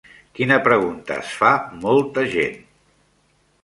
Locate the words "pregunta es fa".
0.67-1.53